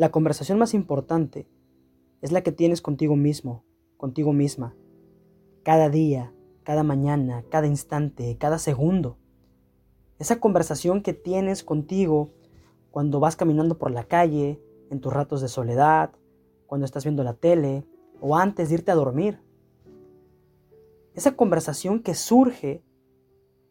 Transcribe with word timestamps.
La 0.00 0.10
conversación 0.10 0.58
más 0.58 0.72
importante 0.72 1.46
es 2.22 2.32
la 2.32 2.40
que 2.40 2.52
tienes 2.52 2.80
contigo 2.80 3.16
mismo, 3.16 3.64
contigo 3.98 4.32
misma, 4.32 4.74
cada 5.62 5.90
día, 5.90 6.32
cada 6.62 6.82
mañana, 6.82 7.44
cada 7.50 7.66
instante, 7.66 8.38
cada 8.38 8.58
segundo. 8.58 9.18
Esa 10.18 10.40
conversación 10.40 11.02
que 11.02 11.12
tienes 11.12 11.62
contigo 11.62 12.30
cuando 12.90 13.20
vas 13.20 13.36
caminando 13.36 13.76
por 13.76 13.90
la 13.90 14.04
calle, 14.04 14.58
en 14.88 15.02
tus 15.02 15.12
ratos 15.12 15.42
de 15.42 15.48
soledad, 15.48 16.12
cuando 16.66 16.86
estás 16.86 17.04
viendo 17.04 17.22
la 17.22 17.34
tele 17.34 17.84
o 18.22 18.38
antes 18.38 18.70
de 18.70 18.76
irte 18.76 18.92
a 18.92 18.94
dormir. 18.94 19.38
Esa 21.12 21.36
conversación 21.36 22.00
que 22.00 22.14
surge 22.14 22.82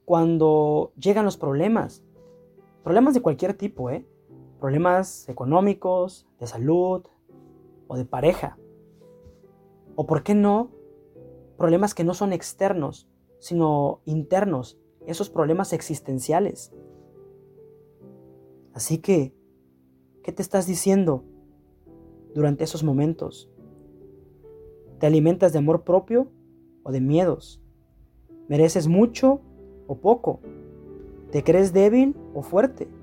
cuando 0.05 0.93
llegan 0.95 1.25
los 1.25 1.37
problemas. 1.37 2.03
Problemas 2.83 3.15
de 3.15 3.23
cualquier 3.23 3.55
tipo, 3.55 3.89
¿eh? 3.89 4.05
Problemas 4.59 5.29
económicos, 5.29 6.27
de 6.39 6.47
salud 6.47 7.03
o 7.87 7.97
de 7.97 8.05
pareja. 8.05 8.57
O 9.95 10.05
por 10.05 10.23
qué 10.23 10.35
no, 10.35 10.71
problemas 11.57 11.93
que 11.93 12.03
no 12.03 12.13
son 12.13 12.33
externos, 12.33 13.07
sino 13.39 14.01
internos, 14.05 14.77
esos 15.05 15.29
problemas 15.29 15.71
existenciales. 15.71 16.73
Así 18.73 18.97
que, 18.97 19.33
¿qué 20.23 20.31
te 20.31 20.41
estás 20.41 20.67
diciendo 20.67 21.23
durante 22.35 22.65
esos 22.65 22.83
momentos? 22.83 23.49
¿Te 24.99 25.07
alimentas 25.07 25.53
de 25.53 25.59
amor 25.59 25.83
propio 25.83 26.27
o 26.83 26.91
de 26.91 26.99
miedos? 26.99 27.61
¿Mereces 28.49 28.87
mucho 28.87 29.41
o 29.87 29.95
poco? 29.95 30.41
¿Te 31.31 31.43
crees 31.43 31.71
débil 31.71 32.15
o 32.33 32.41
fuerte? 32.41 32.98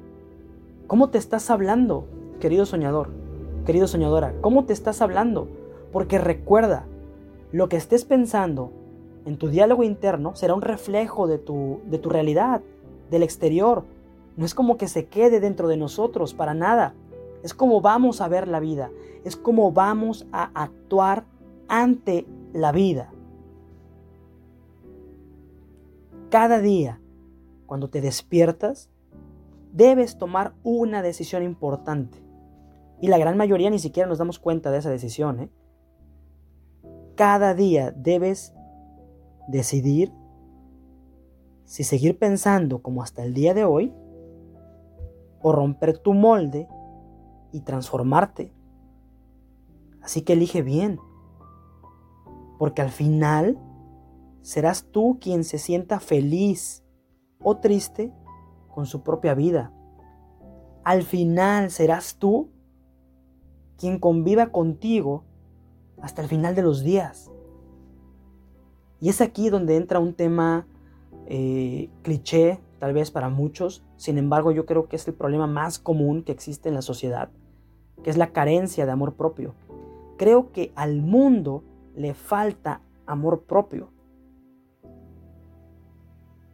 ¿Cómo 0.86 1.10
te 1.10 1.18
estás 1.18 1.50
hablando, 1.50 2.06
querido 2.38 2.64
soñador, 2.64 3.10
querido 3.64 3.88
soñadora? 3.88 4.34
¿Cómo 4.40 4.66
te 4.66 4.72
estás 4.72 5.02
hablando? 5.02 5.48
Porque 5.92 6.18
recuerda, 6.18 6.86
lo 7.50 7.68
que 7.68 7.76
estés 7.76 8.04
pensando 8.04 8.70
en 9.24 9.36
tu 9.36 9.48
diálogo 9.48 9.82
interno 9.82 10.36
será 10.36 10.54
un 10.54 10.62
reflejo 10.62 11.26
de 11.26 11.38
tu, 11.38 11.80
de 11.86 11.98
tu 11.98 12.08
realidad, 12.08 12.60
del 13.10 13.24
exterior. 13.24 13.82
No 14.36 14.46
es 14.46 14.54
como 14.54 14.76
que 14.76 14.86
se 14.86 15.06
quede 15.06 15.40
dentro 15.40 15.66
de 15.66 15.76
nosotros, 15.76 16.34
para 16.34 16.54
nada. 16.54 16.94
Es 17.42 17.52
como 17.52 17.80
vamos 17.80 18.20
a 18.20 18.28
ver 18.28 18.46
la 18.46 18.60
vida, 18.60 18.92
es 19.24 19.34
como 19.34 19.72
vamos 19.72 20.24
a 20.30 20.50
actuar 20.54 21.24
ante 21.66 22.26
la 22.52 22.70
vida. 22.70 23.10
Cada 26.30 26.60
día, 26.60 27.00
cuando 27.66 27.88
te 27.88 28.00
despiertas, 28.00 28.88
debes 29.76 30.16
tomar 30.16 30.54
una 30.62 31.02
decisión 31.02 31.42
importante. 31.42 32.18
Y 33.00 33.08
la 33.08 33.18
gran 33.18 33.36
mayoría 33.36 33.68
ni 33.68 33.78
siquiera 33.78 34.08
nos 34.08 34.18
damos 34.18 34.38
cuenta 34.38 34.70
de 34.70 34.78
esa 34.78 34.88
decisión. 34.88 35.40
¿eh? 35.40 35.50
Cada 37.14 37.52
día 37.52 37.92
debes 37.92 38.54
decidir 39.48 40.12
si 41.64 41.84
seguir 41.84 42.18
pensando 42.18 42.80
como 42.80 43.02
hasta 43.02 43.22
el 43.22 43.34
día 43.34 43.52
de 43.52 43.64
hoy 43.64 43.92
o 45.42 45.52
romper 45.52 45.98
tu 45.98 46.14
molde 46.14 46.68
y 47.52 47.60
transformarte. 47.60 48.52
Así 50.00 50.22
que 50.22 50.32
elige 50.32 50.62
bien, 50.62 50.98
porque 52.58 52.80
al 52.80 52.90
final 52.90 53.58
serás 54.40 54.86
tú 54.90 55.18
quien 55.20 55.44
se 55.44 55.58
sienta 55.58 56.00
feliz 56.00 56.82
o 57.40 57.58
triste 57.58 58.12
con 58.76 58.84
su 58.84 59.02
propia 59.02 59.32
vida. 59.32 59.72
Al 60.84 61.02
final 61.02 61.70
serás 61.70 62.18
tú 62.18 62.50
quien 63.78 63.98
conviva 63.98 64.48
contigo 64.48 65.24
hasta 66.02 66.20
el 66.20 66.28
final 66.28 66.54
de 66.54 66.60
los 66.60 66.84
días. 66.84 67.30
Y 69.00 69.08
es 69.08 69.22
aquí 69.22 69.48
donde 69.48 69.76
entra 69.76 69.98
un 69.98 70.12
tema 70.12 70.66
eh, 71.24 71.88
cliché, 72.02 72.60
tal 72.78 72.92
vez 72.92 73.10
para 73.10 73.30
muchos, 73.30 73.82
sin 73.96 74.18
embargo 74.18 74.52
yo 74.52 74.66
creo 74.66 74.88
que 74.88 74.96
es 74.96 75.08
el 75.08 75.14
problema 75.14 75.46
más 75.46 75.78
común 75.78 76.22
que 76.22 76.32
existe 76.32 76.68
en 76.68 76.74
la 76.74 76.82
sociedad, 76.82 77.30
que 78.04 78.10
es 78.10 78.18
la 78.18 78.34
carencia 78.34 78.84
de 78.84 78.92
amor 78.92 79.14
propio. 79.14 79.54
Creo 80.18 80.52
que 80.52 80.70
al 80.76 81.00
mundo 81.00 81.64
le 81.94 82.12
falta 82.12 82.82
amor 83.06 83.44
propio. 83.44 83.88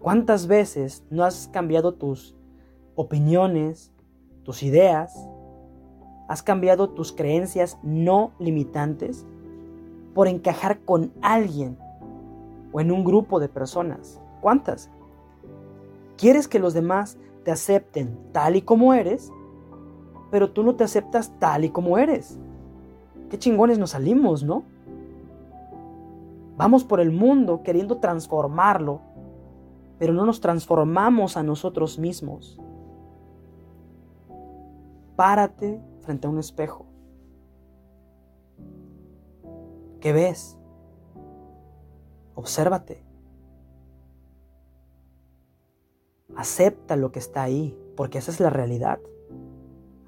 ¿Cuántas 0.02 0.48
veces 0.48 1.04
no 1.10 1.22
has 1.22 1.46
cambiado 1.52 1.94
tus 1.94 2.34
opiniones, 2.96 3.92
tus 4.42 4.64
ideas? 4.64 5.28
¿Has 6.28 6.42
cambiado 6.42 6.90
tus 6.90 7.12
creencias 7.12 7.78
no 7.84 8.32
limitantes 8.40 9.24
por 10.12 10.26
encajar 10.26 10.80
con 10.80 11.12
alguien 11.22 11.78
o 12.72 12.80
en 12.80 12.90
un 12.90 13.04
grupo 13.04 13.38
de 13.38 13.48
personas? 13.48 14.20
¿Cuántas? 14.40 14.90
¿Quieres 16.16 16.48
que 16.48 16.58
los 16.58 16.74
demás 16.74 17.16
te 17.44 17.52
acepten 17.52 18.18
tal 18.32 18.56
y 18.56 18.62
como 18.62 18.94
eres? 18.94 19.30
Pero 20.32 20.50
tú 20.50 20.64
no 20.64 20.74
te 20.74 20.82
aceptas 20.82 21.32
tal 21.38 21.64
y 21.64 21.70
como 21.70 21.96
eres. 21.96 22.40
Qué 23.30 23.38
chingones 23.38 23.78
nos 23.78 23.90
salimos, 23.90 24.42
¿no? 24.42 24.64
Vamos 26.56 26.82
por 26.82 26.98
el 26.98 27.12
mundo 27.12 27.62
queriendo 27.62 27.98
transformarlo 27.98 29.11
pero 30.02 30.14
no 30.14 30.26
nos 30.26 30.40
transformamos 30.40 31.36
a 31.36 31.44
nosotros 31.44 31.96
mismos. 31.96 32.58
Párate 35.14 35.80
frente 36.00 36.26
a 36.26 36.30
un 36.30 36.40
espejo. 36.40 36.86
¿Qué 40.00 40.12
ves? 40.12 40.58
Obsérvate. 42.34 43.04
Acepta 46.34 46.96
lo 46.96 47.12
que 47.12 47.20
está 47.20 47.44
ahí, 47.44 47.78
porque 47.96 48.18
esa 48.18 48.32
es 48.32 48.40
la 48.40 48.50
realidad. 48.50 48.98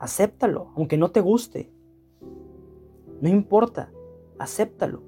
Acéptalo, 0.01 0.73
aunque 0.75 0.97
no 0.97 1.13
te 1.13 1.21
guste. 1.21 1.73
No 3.21 3.29
importa, 3.29 3.93
acéptalo. 4.41 5.05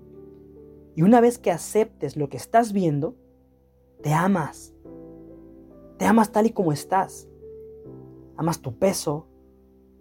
Y 0.95 1.03
una 1.03 1.21
vez 1.21 1.39
que 1.39 1.51
aceptes 1.51 2.17
lo 2.17 2.29
que 2.29 2.37
estás 2.37 2.73
viendo, 2.73 3.17
te 4.01 4.15
amas. 4.15 4.76
Te 5.99 6.05
amas 6.05 6.31
tal 6.31 6.47
y 6.47 6.51
como 6.51 6.73
estás. 6.73 7.29
Amas 8.37 8.61
tu 8.61 8.79
peso, 8.79 9.27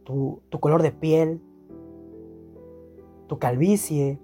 tu, 0.03 0.41
color 0.59 0.81
de 0.81 0.91
piel, 0.91 1.41
tu 3.27 3.39
calvicie, 3.39 4.19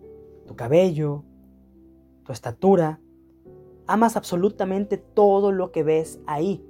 tu 0.48 0.56
cabello, 0.56 1.24
tu 2.24 2.34
estatura. 2.34 3.00
Amas 3.88 4.18
absolutamente 4.18 4.98
todo 4.98 5.52
lo 5.52 5.72
que 5.72 5.84
ves 5.84 6.20
ahí. 6.28 6.66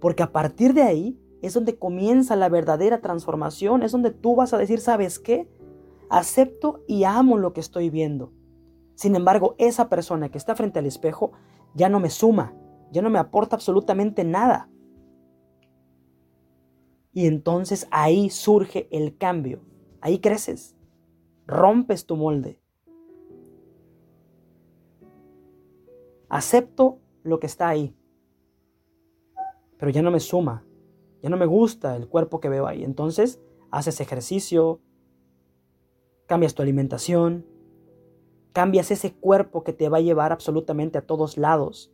Porque 0.00 0.24
a 0.24 0.32
partir 0.32 0.74
de 0.74 0.82
ahí 0.82 1.18
es 1.40 1.54
donde 1.54 1.78
comienza 1.78 2.34
la 2.34 2.48
verdadera 2.48 3.00
transformación. 3.00 3.82
Es 3.82 3.92
donde 3.92 4.10
tú 4.10 4.34
vas 4.34 4.52
a 4.52 4.58
decir, 4.58 4.80
¿sabes 4.80 5.20
qué? 5.20 5.48
Acepto 6.10 6.82
y 6.88 7.04
amo 7.04 7.38
lo 7.38 7.52
que 7.52 7.60
estoy 7.60 7.90
viendo. 7.90 8.32
Sin 8.96 9.14
embargo, 9.14 9.54
esa 9.58 9.88
persona 9.88 10.30
que 10.30 10.38
está 10.38 10.54
frente 10.56 10.80
al 10.80 10.86
espejo 10.86 11.32
ya 11.74 11.88
no 11.88 12.00
me 12.00 12.10
suma, 12.10 12.54
ya 12.92 13.00
no 13.00 13.10
me 13.10 13.18
aporta 13.18 13.56
absolutamente 13.56 14.22
nada. 14.22 14.68
Y 17.12 17.26
entonces 17.26 17.88
ahí 17.90 18.30
surge 18.30 18.88
el 18.90 19.16
cambio, 19.16 19.62
ahí 20.00 20.18
creces, 20.18 20.76
rompes 21.46 22.06
tu 22.06 22.16
molde. 22.16 22.60
Acepto 26.28 26.98
lo 27.22 27.40
que 27.40 27.46
está 27.46 27.68
ahí, 27.68 27.94
pero 29.78 29.90
ya 29.90 30.00
no 30.02 30.10
me 30.10 30.20
suma, 30.20 30.64
ya 31.22 31.28
no 31.28 31.36
me 31.36 31.44
gusta 31.46 31.96
el 31.96 32.08
cuerpo 32.08 32.40
que 32.40 32.48
veo 32.48 32.66
ahí. 32.66 32.84
Entonces 32.84 33.40
haces 33.70 34.00
ejercicio, 34.00 34.80
cambias 36.26 36.54
tu 36.54 36.62
alimentación, 36.62 37.46
cambias 38.52 38.90
ese 38.90 39.12
cuerpo 39.12 39.62
que 39.64 39.74
te 39.74 39.90
va 39.90 39.98
a 39.98 40.02
llevar 40.02 40.32
absolutamente 40.32 40.96
a 40.96 41.06
todos 41.06 41.36
lados 41.36 41.91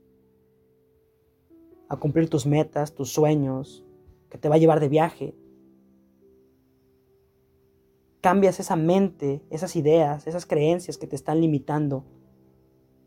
a 1.89 1.97
cumplir 1.97 2.29
tus 2.29 2.47
metas, 2.47 2.95
tus 2.95 3.13
sueños, 3.13 3.85
que 4.29 4.39
te 4.39 4.49
va 4.49 4.57
a 4.57 4.59
llevar 4.59 4.81
de 4.81 4.89
viaje. 4.89 5.35
Cambias 8.21 8.61
esa 8.61 8.77
mente, 8.77 9.43
esas 9.51 9.77
ideas, 9.77 10.27
esas 10.27 10.45
creencias 10.45 10.99
que 10.99 11.07
te 11.07 11.17
están 11.17 11.41
limitando, 11.41 12.05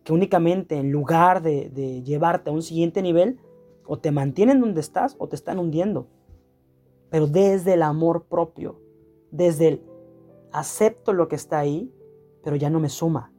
que 0.03 0.13
únicamente 0.13 0.77
en 0.77 0.91
lugar 0.91 1.41
de, 1.41 2.01
llevarte 2.03 2.49
a 2.49 2.53
un 2.53 2.63
siguiente 2.63 3.01
nivel, 3.01 3.39
o 3.85 3.99
te 3.99 4.11
mantienen 4.11 4.61
donde 4.61 4.79
estás 4.79 5.15
o 5.19 5.27
te 5.27 5.35
están 5.35 5.59
hundiendo. 5.59 6.07
Pero 7.09 7.27
desde 7.27 7.73
el 7.73 7.83
amor 7.83 8.23
propio, 8.23 8.79
desde 9.31 9.67
el 9.67 9.81
acepto 10.53 11.13
lo 11.13 11.27
que 11.27 11.35
está 11.35 11.59
ahí, 11.59 11.93
pero 12.43 12.55
ya 12.55 12.69
no 12.69 12.79
me 12.79 12.89
suma. 12.89 13.33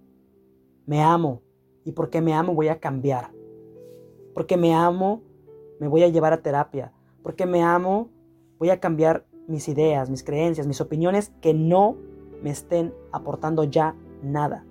Me 0.84 1.00
amo. 1.00 1.42
Y 1.84 1.92
porque 1.92 2.20
me 2.20 2.34
amo 2.34 2.54
voy 2.54 2.68
a 2.68 2.80
cambiar. 2.80 3.32
Porque 4.34 4.56
me 4.56 4.74
amo 4.74 5.22
me 5.82 5.88
voy 5.88 6.04
a 6.04 6.08
llevar 6.08 6.32
a 6.32 6.42
terapia, 6.42 6.92
porque 7.24 7.44
me 7.44 7.60
amo, 7.60 8.08
voy 8.60 8.70
a 8.70 8.78
cambiar 8.78 9.24
mis 9.48 9.66
ideas, 9.66 10.10
mis 10.10 10.22
creencias, 10.22 10.64
mis 10.68 10.80
opiniones 10.80 11.32
que 11.40 11.54
no 11.54 11.96
me 12.40 12.50
estén 12.50 12.94
aportando 13.10 13.64
ya 13.64 13.96
nada. 14.22 14.64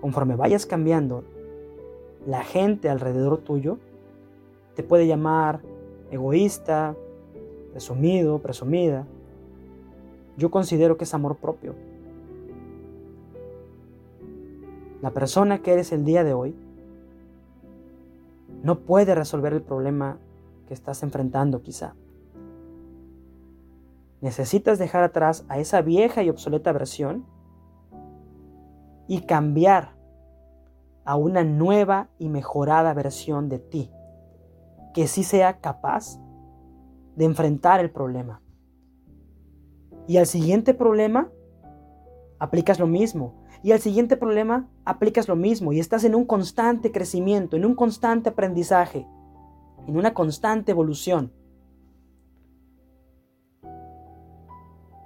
Conforme 0.00 0.36
vayas 0.36 0.64
cambiando, 0.64 1.24
la 2.24 2.44
gente 2.44 2.88
alrededor 2.88 3.38
tuyo 3.38 3.78
te 4.76 4.84
puede 4.84 5.08
llamar 5.08 5.60
egoísta, 6.12 6.94
presumido, 7.72 8.38
presumida. 8.38 9.08
Yo 10.36 10.52
considero 10.52 10.96
que 10.96 11.02
es 11.02 11.14
amor 11.14 11.34
propio. 11.34 11.74
La 15.02 15.10
persona 15.10 15.58
que 15.62 15.72
eres 15.72 15.90
el 15.90 16.04
día 16.04 16.22
de 16.22 16.32
hoy 16.32 16.54
no 18.68 18.80
puede 18.80 19.14
resolver 19.14 19.54
el 19.54 19.62
problema 19.62 20.18
que 20.66 20.74
estás 20.74 21.02
enfrentando 21.02 21.62
quizá. 21.62 21.94
Necesitas 24.20 24.78
dejar 24.78 25.04
atrás 25.04 25.46
a 25.48 25.58
esa 25.58 25.80
vieja 25.80 26.22
y 26.22 26.28
obsoleta 26.28 26.70
versión 26.72 27.24
y 29.06 29.22
cambiar 29.22 29.96
a 31.06 31.16
una 31.16 31.44
nueva 31.44 32.10
y 32.18 32.28
mejorada 32.28 32.92
versión 32.92 33.48
de 33.48 33.58
ti, 33.58 33.90
que 34.92 35.08
sí 35.08 35.24
sea 35.24 35.60
capaz 35.60 36.20
de 37.16 37.24
enfrentar 37.24 37.80
el 37.80 37.90
problema. 37.90 38.42
Y 40.06 40.18
al 40.18 40.26
siguiente 40.26 40.74
problema, 40.74 41.30
aplicas 42.38 42.78
lo 42.78 42.86
mismo. 42.86 43.32
Y 43.62 43.72
al 43.72 43.80
siguiente 43.80 44.16
problema, 44.16 44.68
aplicas 44.84 45.28
lo 45.28 45.36
mismo. 45.36 45.72
Y 45.72 45.80
estás 45.80 46.04
en 46.04 46.14
un 46.14 46.24
constante 46.24 46.92
crecimiento, 46.92 47.56
en 47.56 47.64
un 47.64 47.74
constante 47.74 48.30
aprendizaje, 48.30 49.06
en 49.86 49.96
una 49.96 50.14
constante 50.14 50.72
evolución. 50.72 51.32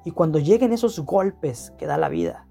Y 0.04 0.10
cuando 0.10 0.38
lleguen 0.38 0.72
esos 0.72 0.98
golpes 1.00 1.72
que 1.78 1.86
da 1.86 1.96
la 1.96 2.08
vida, 2.08 2.46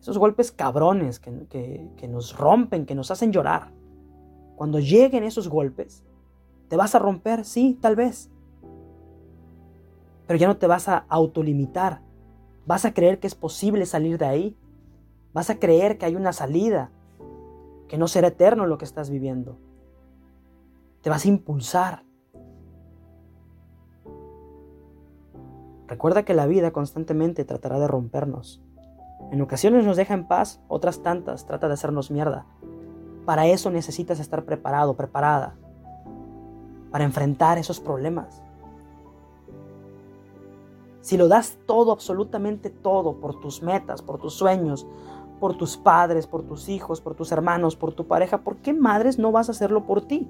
esos 0.00 0.18
golpes 0.18 0.52
cabrones 0.52 1.18
que, 1.18 1.88
que, 1.96 2.08
nos 2.08 2.36
rompen, 2.36 2.86
que 2.86 2.94
nos 2.94 3.10
hacen 3.10 3.32
llorar, 3.32 3.72
cuando 4.54 4.78
lleguen 4.78 5.24
esos 5.24 5.48
golpes, 5.48 6.04
¿te 6.68 6.76
vas 6.76 6.94
a 6.94 6.98
romper? 6.98 7.44
Sí, 7.44 7.78
tal 7.80 7.96
vez. 7.96 8.30
Pero 10.26 10.38
ya 10.38 10.46
no 10.46 10.58
te 10.58 10.66
vas 10.66 10.88
a 10.88 11.06
autolimitar. 11.08 12.02
Vas 12.66 12.84
a 12.84 12.92
creer 12.92 13.18
que 13.18 13.26
es 13.26 13.34
posible 13.34 13.86
salir 13.86 14.18
de 14.18 14.26
ahí. 14.26 14.56
Vas 15.36 15.50
a 15.50 15.58
creer 15.58 15.98
que 15.98 16.06
hay 16.06 16.16
una 16.16 16.32
salida, 16.32 16.88
que 17.88 17.98
no 17.98 18.08
será 18.08 18.28
eterno 18.28 18.64
lo 18.64 18.78
que 18.78 18.86
estás 18.86 19.10
viviendo. 19.10 19.58
Te 21.02 21.10
vas 21.10 21.26
a 21.26 21.28
impulsar. 21.28 22.04
Recuerda 25.88 26.24
que 26.24 26.32
la 26.32 26.46
vida 26.46 26.70
constantemente 26.70 27.44
tratará 27.44 27.78
de 27.78 27.86
rompernos. 27.86 28.62
En 29.30 29.42
ocasiones 29.42 29.84
nos 29.84 29.98
deja 29.98 30.14
en 30.14 30.26
paz, 30.26 30.62
otras 30.68 31.02
tantas 31.02 31.44
trata 31.44 31.68
de 31.68 31.74
hacernos 31.74 32.10
mierda. 32.10 32.46
Para 33.26 33.46
eso 33.46 33.70
necesitas 33.70 34.20
estar 34.20 34.46
preparado, 34.46 34.94
preparada, 34.94 35.54
para 36.90 37.04
enfrentar 37.04 37.58
esos 37.58 37.78
problemas. 37.78 38.42
Si 41.02 41.16
lo 41.18 41.28
das 41.28 41.58
todo, 41.66 41.92
absolutamente 41.92 42.68
todo, 42.68 43.20
por 43.20 43.38
tus 43.38 43.62
metas, 43.62 44.02
por 44.02 44.18
tus 44.18 44.32
sueños, 44.32 44.88
por 45.40 45.56
tus 45.56 45.76
padres, 45.76 46.26
por 46.26 46.42
tus 46.42 46.68
hijos, 46.68 47.00
por 47.00 47.14
tus 47.14 47.32
hermanos, 47.32 47.76
por 47.76 47.92
tu 47.92 48.06
pareja, 48.06 48.38
¿por 48.38 48.56
qué 48.56 48.72
madres 48.72 49.18
no 49.18 49.32
vas 49.32 49.48
a 49.48 49.52
hacerlo 49.52 49.86
por 49.86 50.06
ti? 50.06 50.28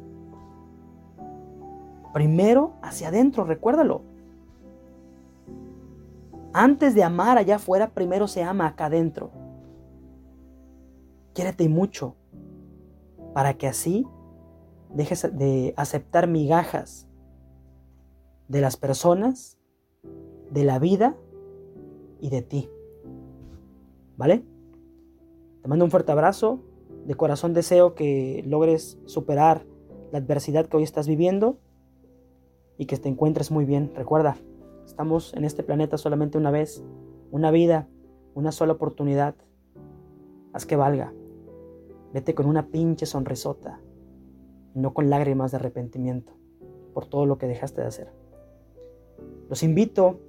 Primero 2.13 2.73
hacia 2.83 3.09
adentro, 3.09 3.45
recuérdalo. 3.45 4.03
Antes 6.53 6.95
de 6.95 7.05
amar 7.05 7.37
allá 7.37 7.57
afuera, 7.57 7.91
primero 7.91 8.27
se 8.27 8.43
ama 8.43 8.67
acá 8.67 8.87
adentro. 8.87 9.31
Quiérete 11.35 11.69
mucho 11.69 12.15
para 13.35 13.55
que 13.55 13.67
así 13.67 14.07
dejes 14.95 15.37
de 15.37 15.75
aceptar 15.77 16.27
migajas 16.27 17.07
de 18.49 18.63
las 18.63 18.79
personas, 18.79 19.59
de 20.51 20.65
la 20.65 20.79
vida 20.79 21.15
y 22.21 22.31
de 22.31 22.41
ti. 22.41 22.71
¿Vale? 24.17 24.43
Te 25.67 25.69
mando 25.69 25.85
un 25.85 25.91
fuerte 25.91 26.13
abrazo. 26.13 26.61
De 27.07 27.17
corazón 27.17 27.53
deseo 27.53 27.97
que 27.97 28.45
logres 28.47 29.01
superar 29.07 29.67
la 30.13 30.19
adversidad 30.19 30.67
que 30.67 30.77
hoy 30.77 30.85
estás 30.85 31.09
viviendo 31.09 31.59
y 32.79 32.87
que 32.87 32.97
te 32.99 33.09
encuentres 33.09 33.51
muy 33.51 33.65
bien. 33.65 33.91
Recuerda, 33.97 34.37
Estamos 34.87 35.35
en 35.35 35.45
este 35.45 35.65
planeta 35.65 35.99
solamente 35.99 36.39
una 36.39 36.53
vez, 36.53 36.85
una 37.33 37.51
vida, 37.51 37.89
una 38.37 38.53
sola 38.53 38.75
oportunidad. 38.75 39.35
Haz 40.53 40.67
que 40.67 40.77
valga. 40.77 41.13
Vete 42.15 42.37
con 42.37 42.47
una 42.47 42.69
pinche 42.69 43.05
sonrisota 43.05 43.81
no 44.73 44.95
con 44.95 45.11
lágrimas 45.11 45.51
de 45.51 45.57
arrepentimiento 45.57 46.33
por 46.95 47.07
todo 47.07 47.27
lo 47.27 47.39
que 47.39 47.49
dejaste 47.49 47.81
de 47.81 47.89
hacer. 47.89 48.13
Los 49.49 49.65
invito 49.65 50.21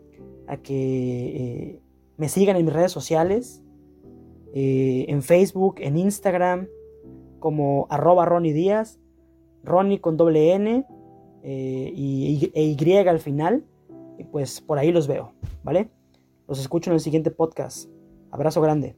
a 0.47 0.57
que 0.57 1.75
eh, 1.75 1.81
me 2.17 2.27
sigan 2.27 2.55
en 2.55 2.65
mis 2.65 2.73
redes 2.73 2.91
sociales, 2.91 3.61
eh, 4.53 5.05
en 5.07 5.21
Facebook, 5.21 5.75
en 5.79 5.97
Instagram, 5.97 6.67
como 7.39 7.87
arroba 7.89 8.25
Ronnie 8.25 8.53
Díaz, 8.53 8.99
Ronnie 9.63 9.99
con 9.99 10.17
doble 10.17 10.53
N 10.53 10.85
eh, 11.43 11.91
y, 11.93 12.51
e 12.53 12.63
Y 12.63 12.95
al 12.95 13.19
final. 13.19 13.65
Y 14.17 14.23
pues 14.23 14.61
por 14.61 14.79
ahí 14.79 14.91
los 14.91 15.07
veo, 15.07 15.33
¿vale? 15.63 15.89
Los 16.47 16.59
escucho 16.59 16.89
en 16.89 16.95
el 16.95 16.99
siguiente 16.99 17.29
podcast. 17.29 17.89
Abrazo 18.31 18.61
grande. 18.61 18.95